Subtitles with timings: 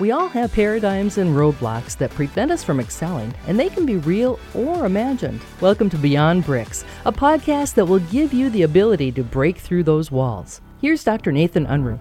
[0.00, 3.96] We all have paradigms and roadblocks that prevent us from excelling, and they can be
[3.96, 5.40] real or imagined.
[5.60, 9.82] Welcome to Beyond Bricks, a podcast that will give you the ability to break through
[9.82, 10.60] those walls.
[10.80, 11.32] Here's Dr.
[11.32, 11.98] Nathan Unruh.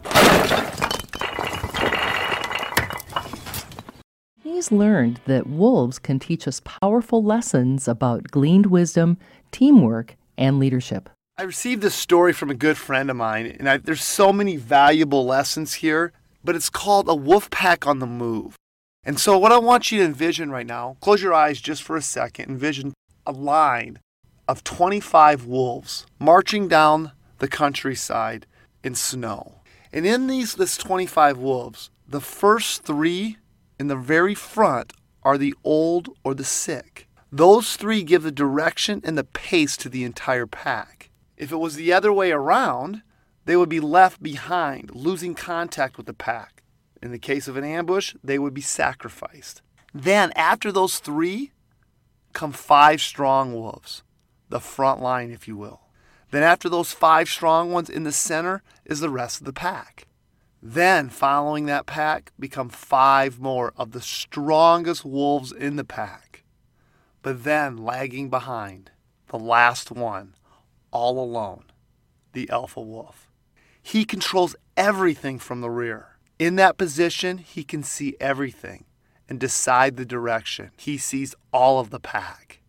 [4.44, 9.18] He's learned that wolves can teach us powerful lessons about gleaned wisdom,
[9.52, 11.10] teamwork, and leadership.
[11.36, 14.56] I received this story from a good friend of mine, and I, there's so many
[14.56, 16.14] valuable lessons here
[16.48, 18.56] but it's called a wolf pack on the move.
[19.04, 21.98] And so, what I want you to envision right now, close your eyes just for
[21.98, 22.94] a second, envision
[23.26, 24.00] a line
[24.48, 28.46] of 25 wolves marching down the countryside
[28.82, 29.56] in snow.
[29.92, 33.36] And in these this 25 wolves, the first 3
[33.78, 34.94] in the very front
[35.24, 37.10] are the old or the sick.
[37.30, 41.10] Those 3 give the direction and the pace to the entire pack.
[41.36, 43.02] If it was the other way around,
[43.48, 46.64] they would be left behind, losing contact with the pack.
[47.02, 49.62] In the case of an ambush, they would be sacrificed.
[49.94, 51.54] Then, after those three,
[52.34, 54.04] come five strong wolves,
[54.50, 55.80] the front line, if you will.
[56.32, 60.08] Then, after those five strong ones in the center, is the rest of the pack.
[60.62, 66.44] Then, following that pack, become five more of the strongest wolves in the pack.
[67.22, 68.92] But then, lagging behind,
[69.30, 70.36] the last one,
[70.92, 71.64] all alone,
[72.34, 73.24] the alpha wolf.
[73.88, 76.18] He controls everything from the rear.
[76.38, 78.84] In that position, he can see everything
[79.30, 80.72] and decide the direction.
[80.76, 82.60] He sees all of the pack.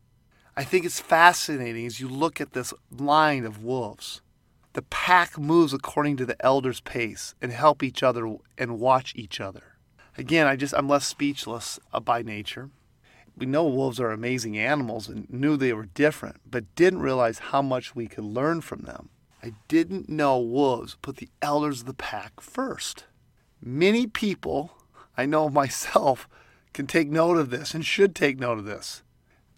[0.56, 4.20] I think it's fascinating as you look at this line of wolves.
[4.74, 9.40] The pack moves according to the elder's pace and help each other and watch each
[9.40, 9.74] other.
[10.16, 12.70] Again, I just I'm less speechless uh, by nature.
[13.36, 17.60] We know wolves are amazing animals and knew they were different, but didn't realize how
[17.60, 19.08] much we could learn from them.
[19.48, 23.04] I didn't know wolves put the elders of the pack first.
[23.62, 24.72] Many people,
[25.16, 26.28] I know myself,
[26.74, 29.02] can take note of this and should take note of this.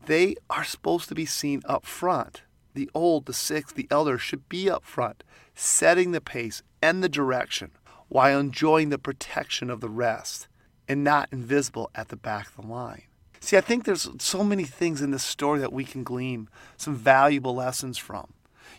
[0.07, 2.43] They are supposed to be seen up front.
[2.75, 5.25] The old, the sick, the elder should be up front,
[5.57, 7.73] setting the pace and the direction
[8.09, 10.47] while enjoying the protection of the rest
[10.87, 13.03] and not invisible at the back of the line.
[13.41, 16.95] See, I think there's so many things in this story that we can glean some
[16.95, 18.35] valuable lessons from.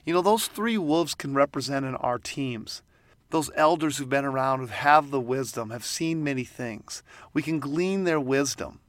[0.05, 2.81] You know, those three wolves can represent in our teams.
[3.29, 7.01] Those elders who've been around, who have the wisdom, have seen many things.
[7.33, 8.79] We can glean their wisdom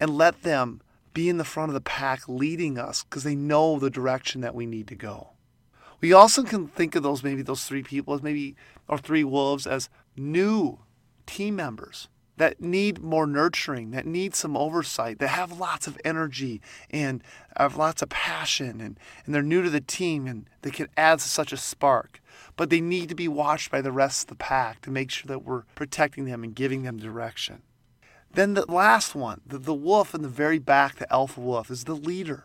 [0.00, 0.80] and let them
[1.12, 4.54] be in the front of the pack leading us because they know the direction that
[4.54, 5.30] we need to go.
[6.00, 8.56] We also can think of those maybe those three people as maybe
[8.88, 10.80] or three wolves as new
[11.26, 16.60] team members that need more nurturing, that need some oversight, that have lots of energy
[16.90, 17.22] and
[17.56, 21.20] have lots of passion and, and they're new to the team and they can add
[21.20, 22.20] such a spark.
[22.56, 25.28] But they need to be watched by the rest of the pack to make sure
[25.28, 27.62] that we're protecting them and giving them direction.
[28.32, 31.84] Then the last one, the, the wolf in the very back, the alpha wolf, is
[31.84, 32.44] the leader.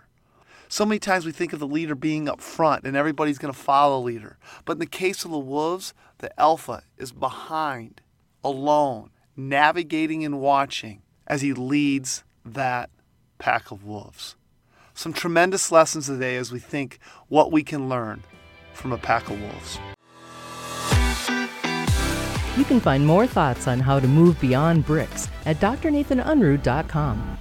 [0.68, 3.60] So many times we think of the leader being up front and everybody's going to
[3.60, 4.38] follow the leader.
[4.66, 8.02] But in the case of the wolves, the alpha is behind,
[8.44, 12.90] alone, navigating and watching as he leads that
[13.38, 14.36] pack of wolves.
[14.94, 18.24] Some tremendous lessons today as we think what we can learn
[18.74, 19.80] from a pack of wolves.
[22.58, 27.38] You can find more thoughts on how to move beyond bricks at drnathanunruh.com.